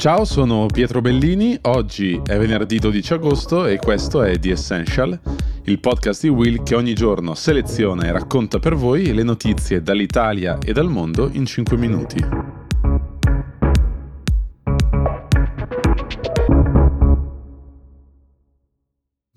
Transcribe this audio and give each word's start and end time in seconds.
Ciao, 0.00 0.24
sono 0.24 0.64
Pietro 0.64 1.02
Bellini, 1.02 1.58
oggi 1.64 2.18
è 2.24 2.38
venerdì 2.38 2.78
12 2.78 3.12
agosto 3.12 3.66
e 3.66 3.76
questo 3.76 4.22
è 4.22 4.38
The 4.38 4.52
Essential, 4.52 5.20
il 5.64 5.78
podcast 5.78 6.22
di 6.22 6.30
Will 6.30 6.62
che 6.62 6.74
ogni 6.74 6.94
giorno 6.94 7.34
seleziona 7.34 8.04
e 8.04 8.10
racconta 8.10 8.58
per 8.58 8.76
voi 8.76 9.12
le 9.12 9.22
notizie 9.22 9.82
dall'Italia 9.82 10.56
e 10.56 10.72
dal 10.72 10.88
mondo 10.88 11.28
in 11.30 11.44
5 11.44 11.76
minuti. 11.76 12.59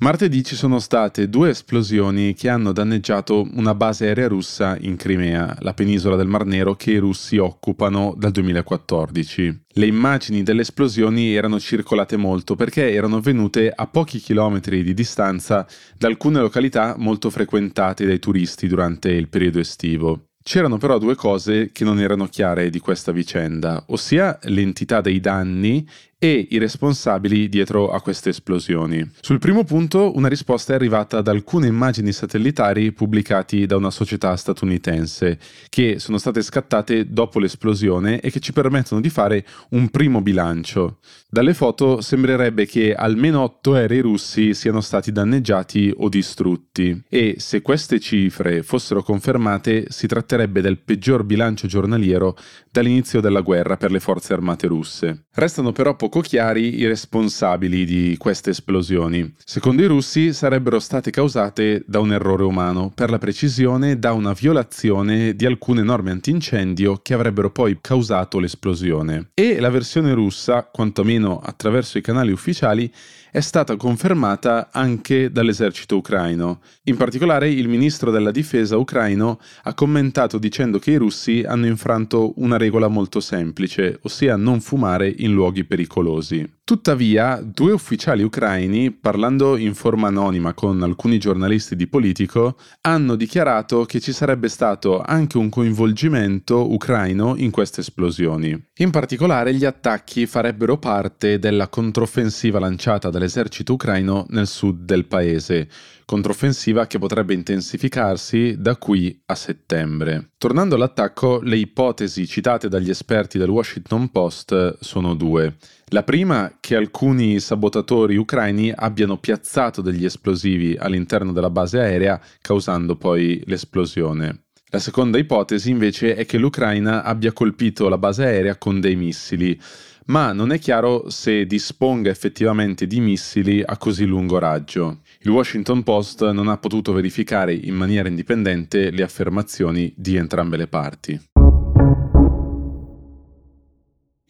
Martedì 0.03 0.43
ci 0.43 0.57
sono 0.57 0.79
state 0.79 1.29
due 1.29 1.51
esplosioni 1.51 2.33
che 2.33 2.49
hanno 2.49 2.73
danneggiato 2.73 3.47
una 3.53 3.73
base 3.73 4.07
aerea 4.07 4.27
russa 4.27 4.75
in 4.81 4.97
Crimea, 4.97 5.55
la 5.61 5.73
penisola 5.73 6.17
del 6.17 6.27
Mar 6.27 6.45
Nero 6.45 6.75
che 6.75 6.91
i 6.91 6.97
russi 6.97 7.37
occupano 7.37 8.13
dal 8.17 8.31
2014. 8.31 9.61
Le 9.65 9.85
immagini 9.85 10.43
delle 10.43 10.63
esplosioni 10.63 11.33
erano 11.33 11.57
circolate 11.57 12.17
molto 12.17 12.57
perché 12.57 12.91
erano 12.91 13.21
venute 13.21 13.71
a 13.73 13.87
pochi 13.87 14.19
chilometri 14.19 14.83
di 14.83 14.93
distanza 14.93 15.65
da 15.97 16.09
alcune 16.09 16.41
località 16.41 16.95
molto 16.97 17.29
frequentate 17.29 18.05
dai 18.05 18.19
turisti 18.19 18.67
durante 18.67 19.09
il 19.09 19.29
periodo 19.29 19.59
estivo. 19.59 20.25
C'erano 20.43 20.77
però 20.77 20.97
due 20.97 21.15
cose 21.15 21.71
che 21.71 21.85
non 21.85 22.01
erano 22.01 22.27
chiare 22.27 22.69
di 22.69 22.79
questa 22.79 23.13
vicenda, 23.13 23.85
ossia 23.87 24.37
l'entità 24.43 24.99
dei 24.99 25.21
danni 25.21 25.87
e 26.23 26.47
i 26.51 26.57
responsabili 26.57 27.49
dietro 27.49 27.91
a 27.91 27.99
queste 27.99 28.29
esplosioni. 28.29 29.05
Sul 29.19 29.39
primo 29.39 29.65
punto 29.65 30.15
una 30.15 30.29
risposta 30.29 30.71
è 30.71 30.75
arrivata 30.75 31.19
da 31.19 31.31
alcune 31.31 31.67
immagini 31.67 32.13
satellitari 32.13 32.93
pubblicate 32.93 33.65
da 33.65 33.75
una 33.75 33.91
società 33.91 34.33
statunitense 34.37 35.37
che 35.67 35.99
sono 35.99 36.17
state 36.17 36.41
scattate 36.41 37.09
dopo 37.09 37.39
l'esplosione 37.39 38.21
e 38.21 38.31
che 38.31 38.39
ci 38.39 38.53
permettono 38.53 39.01
di 39.01 39.09
fare 39.09 39.45
un 39.71 39.89
primo 39.89 40.21
bilancio. 40.21 40.99
Dalle 41.29 41.53
foto 41.53 41.99
sembrerebbe 41.99 42.67
che 42.67 42.93
almeno 42.93 43.41
8 43.41 43.73
aerei 43.73 43.99
russi 43.99 44.53
siano 44.53 44.79
stati 44.79 45.11
danneggiati 45.11 45.93
o 45.97 46.07
distrutti 46.07 47.03
e 47.09 47.35
se 47.39 47.61
queste 47.61 47.99
cifre 47.99 48.63
fossero 48.63 49.03
confermate 49.03 49.87
si 49.89 50.07
tratterebbe 50.07 50.61
del 50.61 50.77
peggior 50.77 51.25
bilancio 51.25 51.67
giornaliero 51.67 52.37
dall'inizio 52.71 53.19
della 53.19 53.41
guerra 53.41 53.75
per 53.75 53.91
le 53.91 53.99
forze 53.99 54.31
armate 54.31 54.67
russe. 54.67 55.25
Restano 55.33 55.73
però 55.73 55.95
poco 55.95 56.12
poco 56.13 56.27
chiari 56.27 56.77
i 56.77 56.85
responsabili 56.85 57.85
di 57.85 58.15
queste 58.19 58.51
esplosioni. 58.51 59.33
Secondo 59.43 59.81
i 59.81 59.87
russi 59.87 60.31
sarebbero 60.31 60.77
state 60.77 61.09
causate 61.09 61.83
da 61.87 61.99
un 61.99 62.13
errore 62.13 62.43
umano, 62.43 62.91
per 62.93 63.09
la 63.09 63.17
precisione 63.17 63.97
da 63.97 64.13
una 64.13 64.33
violazione 64.33 65.35
di 65.35 65.47
alcune 65.47 65.81
norme 65.81 66.11
antincendio 66.11 66.99
che 67.01 67.15
avrebbero 67.15 67.49
poi 67.49 67.79
causato 67.81 68.37
l'esplosione. 68.37 69.31
E 69.33 69.59
la 69.59 69.71
versione 69.71 70.13
russa, 70.13 70.69
quantomeno 70.71 71.39
attraverso 71.39 71.97
i 71.97 72.01
canali 72.01 72.31
ufficiali, 72.31 72.93
è 73.31 73.39
stata 73.39 73.75
confermata 73.77 74.69
anche 74.71 75.31
dall'esercito 75.31 75.97
ucraino. 75.97 76.61
In 76.83 76.95
particolare 76.95 77.49
il 77.49 77.67
ministro 77.67 78.11
della 78.11 78.29
difesa 78.29 78.77
ucraino 78.77 79.39
ha 79.63 79.73
commentato 79.73 80.37
dicendo 80.37 80.77
che 80.77 80.91
i 80.91 80.97
russi 80.97 81.43
hanno 81.43 81.65
infranto 81.65 82.33
una 82.35 82.57
regola 82.57 82.87
molto 82.87 83.19
semplice, 83.19 83.97
ossia 84.03 84.35
non 84.35 84.61
fumare 84.61 85.11
in 85.17 85.33
luoghi 85.33 85.63
pericolosi. 85.63 86.01
Nicolosi. 86.03 86.45
Tuttavia, 86.65 87.41
due 87.43 87.73
ufficiali 87.73 88.23
ucraini, 88.23 88.89
parlando 88.89 89.57
in 89.57 89.73
forma 89.73 90.07
anonima 90.07 90.53
con 90.53 90.81
alcuni 90.81 91.17
giornalisti 91.17 91.75
di 91.75 91.87
Politico, 91.87 92.55
hanno 92.83 93.15
dichiarato 93.15 93.83
che 93.83 93.99
ci 93.99 94.13
sarebbe 94.13 94.47
stato 94.47 95.01
anche 95.01 95.37
un 95.37 95.49
coinvolgimento 95.49 96.71
ucraino 96.71 97.35
in 97.35 97.51
queste 97.51 97.81
esplosioni. 97.81 98.57
In 98.77 98.91
particolare, 98.91 99.53
gli 99.53 99.65
attacchi 99.65 100.25
farebbero 100.25 100.77
parte 100.77 101.37
della 101.37 101.67
controffensiva 101.67 102.59
lanciata 102.59 103.09
dall'esercito 103.09 103.73
ucraino 103.73 104.25
nel 104.29 104.47
sud 104.47 104.85
del 104.85 105.05
paese, 105.05 105.67
controffensiva 106.05 106.87
che 106.87 106.97
potrebbe 106.97 107.33
intensificarsi 107.33 108.55
da 108.57 108.77
qui 108.77 109.21
a 109.25 109.35
settembre. 109.35 110.29
Tornando 110.37 110.75
all'attacco, 110.75 111.41
le 111.41 111.57
ipotesi 111.57 112.25
citate 112.25 112.69
dagli 112.69 112.89
esperti 112.89 113.37
del 113.37 113.49
Washington 113.49 114.09
Post 114.11 114.77
sono 114.79 115.13
due. 115.13 115.57
La 115.87 116.03
prima, 116.03 116.51
che 116.63 116.77
alcuni 116.77 117.41
sabotatori 117.41 118.15
ucraini 118.15 118.71
abbiano 118.73 119.17
piazzato 119.17 119.81
degli 119.81 120.05
esplosivi 120.05 120.77
all'interno 120.79 121.33
della 121.33 121.49
base 121.49 121.77
aerea, 121.77 122.17
causando 122.39 122.95
poi 122.95 123.43
l'esplosione. 123.47 124.43
La 124.67 124.79
seconda 124.79 125.17
ipotesi 125.17 125.69
invece 125.69 126.15
è 126.15 126.25
che 126.25 126.37
l'Ucraina 126.37 127.03
abbia 127.03 127.33
colpito 127.33 127.89
la 127.89 127.97
base 127.97 128.23
aerea 128.23 128.55
con 128.55 128.79
dei 128.79 128.95
missili, 128.95 129.59
ma 130.05 130.31
non 130.31 130.53
è 130.53 130.59
chiaro 130.59 131.09
se 131.09 131.45
disponga 131.45 132.09
effettivamente 132.09 132.87
di 132.87 133.01
missili 133.01 133.61
a 133.61 133.75
così 133.75 134.05
lungo 134.05 134.39
raggio. 134.39 135.01
Il 135.23 135.31
Washington 135.31 135.83
Post 135.83 136.29
non 136.29 136.47
ha 136.47 136.57
potuto 136.57 136.93
verificare 136.93 137.53
in 137.53 137.75
maniera 137.75 138.07
indipendente 138.07 138.89
le 138.89 139.03
affermazioni 139.03 139.93
di 139.97 140.15
entrambe 140.15 140.55
le 140.55 140.67
parti. 140.67 141.21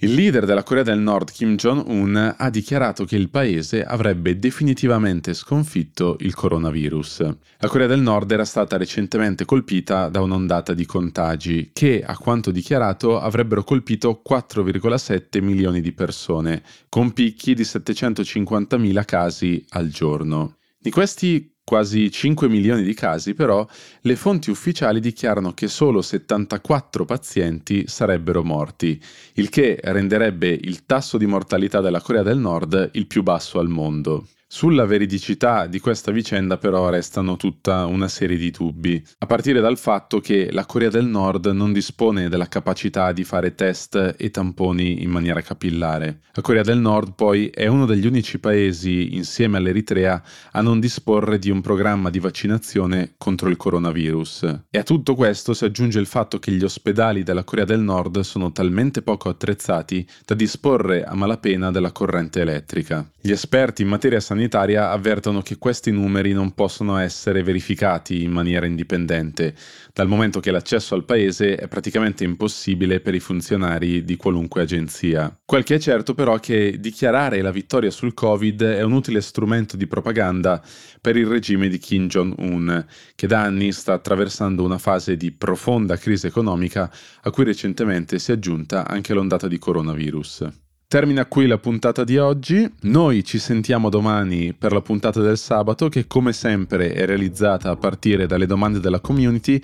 Il 0.03 0.15
leader 0.15 0.45
della 0.45 0.63
Corea 0.63 0.83
del 0.83 0.99
Nord, 0.99 1.31
Kim 1.31 1.55
Jong-un, 1.55 2.35
ha 2.37 2.49
dichiarato 2.49 3.05
che 3.05 3.15
il 3.15 3.29
paese 3.29 3.85
avrebbe 3.85 4.37
definitivamente 4.37 5.33
sconfitto 5.33 6.17
il 6.19 6.35
coronavirus. 6.35 7.19
La 7.59 7.69
Corea 7.69 7.87
del 7.87 8.01
Nord 8.01 8.29
era 8.29 8.43
stata 8.43 8.75
recentemente 8.75 9.45
colpita 9.45 10.09
da 10.09 10.19
un'ondata 10.19 10.73
di 10.73 10.85
contagi 10.85 11.69
che, 11.71 12.03
a 12.05 12.17
quanto 12.17 12.51
dichiarato, 12.51 13.17
avrebbero 13.17 13.63
colpito 13.63 14.21
4,7 14.29 15.41
milioni 15.41 15.79
di 15.79 15.93
persone, 15.93 16.63
con 16.89 17.13
picchi 17.13 17.53
di 17.53 17.63
750.000 17.63 19.05
casi 19.05 19.65
al 19.69 19.87
giorno. 19.87 20.57
Di 20.77 20.91
questi 20.91 21.52
quasi 21.63 22.11
5 22.11 22.49
milioni 22.49 22.83
di 22.83 22.93
casi, 22.93 23.33
però, 23.33 23.65
le 24.01 24.15
fonti 24.15 24.49
ufficiali 24.49 24.99
dichiarano 24.99 25.53
che 25.53 25.67
solo 25.67 26.01
74 26.01 27.05
pazienti 27.05 27.85
sarebbero 27.87 28.43
morti, 28.43 29.01
il 29.35 29.49
che 29.49 29.79
renderebbe 29.81 30.49
il 30.49 30.85
tasso 30.85 31.17
di 31.17 31.25
mortalità 31.25 31.79
della 31.79 32.01
Corea 32.01 32.23
del 32.23 32.37
Nord 32.37 32.89
il 32.93 33.07
più 33.07 33.23
basso 33.23 33.59
al 33.59 33.69
mondo. 33.69 34.27
Sulla 34.55 34.85
veridicità 34.85 35.65
di 35.65 35.79
questa 35.79 36.11
vicenda 36.11 36.57
però 36.57 36.89
restano 36.89 37.37
tutta 37.37 37.87
una 37.87 38.07
serie 38.07 38.37
di 38.37 38.51
dubbi, 38.51 39.03
a 39.17 39.25
partire 39.25 39.61
dal 39.61 39.79
fatto 39.79 40.19
che 40.19 40.51
la 40.51 40.67
Corea 40.67 40.89
del 40.89 41.07
Nord 41.07 41.47
non 41.47 41.73
dispone 41.73 42.29
della 42.29 42.47
capacità 42.47 43.11
di 43.13 43.23
fare 43.23 43.55
test 43.55 44.13
e 44.15 44.29
tamponi 44.29 45.01
in 45.01 45.09
maniera 45.09 45.41
capillare. 45.41 46.19
La 46.33 46.43
Corea 46.43 46.61
del 46.61 46.77
Nord 46.77 47.15
poi 47.15 47.47
è 47.47 47.65
uno 47.65 47.87
degli 47.87 48.05
unici 48.05 48.37
paesi, 48.37 49.15
insieme 49.15 49.57
all'Eritrea, 49.57 50.21
a 50.51 50.61
non 50.61 50.79
disporre 50.79 51.39
di 51.39 51.49
un 51.49 51.61
programma 51.61 52.11
di 52.11 52.19
vaccinazione 52.19 53.15
contro 53.17 53.49
il 53.49 53.57
coronavirus. 53.57 54.65
E 54.69 54.77
a 54.77 54.83
tutto 54.83 55.15
questo 55.15 55.55
si 55.55 55.65
aggiunge 55.65 55.99
il 55.99 56.05
fatto 56.05 56.37
che 56.37 56.51
gli 56.51 56.63
ospedali 56.63 57.23
della 57.23 57.43
Corea 57.43 57.65
del 57.65 57.79
Nord 57.79 58.19
sono 58.19 58.51
talmente 58.51 59.01
poco 59.01 59.29
attrezzati 59.29 60.07
da 60.23 60.35
disporre 60.35 61.03
a 61.03 61.15
malapena 61.15 61.71
della 61.71 61.91
corrente 61.91 62.41
elettrica. 62.41 63.09
Gli 63.19 63.31
esperti 63.31 63.81
in 63.81 63.87
materia 63.87 64.19
sanitaria 64.19 64.41
sanitaria 64.43 64.91
avvertono 64.91 65.41
che 65.41 65.57
questi 65.57 65.91
numeri 65.91 66.33
non 66.33 66.53
possono 66.53 66.97
essere 66.97 67.43
verificati 67.43 68.23
in 68.23 68.31
maniera 68.31 68.65
indipendente, 68.65 69.55
dal 69.93 70.07
momento 70.07 70.39
che 70.39 70.51
l'accesso 70.51 70.95
al 70.95 71.05
paese 71.05 71.55
è 71.55 71.67
praticamente 71.67 72.23
impossibile 72.25 72.99
per 72.99 73.15
i 73.15 73.19
funzionari 73.19 74.03
di 74.03 74.15
qualunque 74.17 74.61
agenzia. 74.61 75.33
Quel 75.45 75.63
che 75.63 75.75
è 75.75 75.79
certo 75.79 76.13
però 76.13 76.35
è 76.35 76.39
che 76.39 76.77
dichiarare 76.79 77.41
la 77.41 77.51
vittoria 77.51 77.89
sul 77.89 78.13
Covid 78.13 78.63
è 78.63 78.81
un 78.81 78.91
utile 78.91 79.21
strumento 79.21 79.77
di 79.77 79.87
propaganda 79.87 80.61
per 80.99 81.15
il 81.15 81.25
regime 81.25 81.69
di 81.69 81.77
Kim 81.77 82.07
Jong-un, 82.07 82.85
che 83.15 83.27
da 83.27 83.43
anni 83.43 83.71
sta 83.71 83.93
attraversando 83.93 84.63
una 84.63 84.77
fase 84.77 85.15
di 85.15 85.31
profonda 85.31 85.95
crisi 85.95 86.27
economica 86.27 86.91
a 87.21 87.29
cui 87.31 87.45
recentemente 87.45 88.19
si 88.19 88.31
è 88.31 88.33
aggiunta 88.33 88.87
anche 88.87 89.13
l'ondata 89.13 89.47
di 89.47 89.57
coronavirus. 89.57 90.62
Termina 90.93 91.25
qui 91.25 91.47
la 91.47 91.57
puntata 91.57 92.03
di 92.03 92.19
oggi. 92.19 92.71
Noi 92.81 93.23
ci 93.23 93.39
sentiamo 93.39 93.89
domani 93.89 94.53
per 94.53 94.73
la 94.73 94.81
puntata 94.81 95.21
del 95.21 95.39
sabato 95.39 95.89
che 95.89 96.05
come 96.05 96.33
sempre 96.33 96.93
è 96.93 97.07
realizzata 97.07 97.71
a 97.71 97.75
partire 97.75 98.27
dalle 98.27 98.45
domande 98.45 98.79
della 98.79 98.99
community 98.99 99.59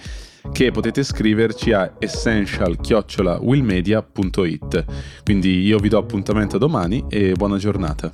che 0.51 0.71
potete 0.71 1.03
scriverci 1.03 1.71
a 1.71 1.93
essential-willmedia.it. 1.99 4.85
Quindi 5.23 5.59
io 5.59 5.77
vi 5.77 5.89
do 5.89 5.99
appuntamento 5.99 6.57
domani 6.57 7.05
e 7.07 7.33
buona 7.33 7.57
giornata. 7.57 8.11